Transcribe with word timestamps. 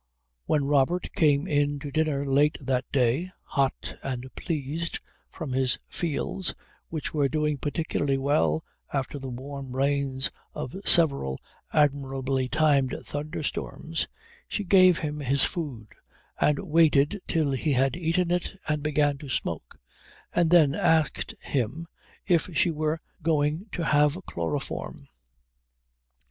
When 0.47 0.65
Robert 0.65 1.09
came 1.15 1.45
in 1.45 1.77
to 1.77 1.91
dinner 1.91 2.25
late 2.25 2.57
that 2.59 2.91
day, 2.91 3.29
hot 3.43 3.93
and 4.01 4.33
pleased 4.33 4.99
from 5.29 5.51
his 5.51 5.77
fields 5.87 6.55
which 6.89 7.13
were 7.13 7.29
doing 7.29 7.59
particularly 7.59 8.17
well 8.17 8.65
after 8.91 9.19
the 9.19 9.29
warm 9.29 9.75
rains 9.75 10.31
of 10.55 10.75
several 10.85 11.39
admirably 11.71 12.49
timed 12.49 12.95
thunderstorms, 13.05 14.07
she 14.47 14.63
gave 14.63 14.97
him 14.97 15.19
his 15.19 15.43
food 15.43 15.89
and 16.39 16.57
waited 16.57 17.19
till 17.27 17.51
he 17.51 17.73
had 17.73 17.95
eaten 17.95 18.31
it 18.31 18.59
and 18.67 18.81
begun 18.81 19.19
to 19.19 19.29
smoke, 19.29 19.79
and 20.33 20.49
then 20.49 20.73
asked 20.73 21.35
him 21.41 21.85
if 22.25 22.49
she 22.57 22.71
were 22.71 22.99
going 23.21 23.67
to 23.73 23.83
have 23.85 24.17
chloroform. 24.25 25.09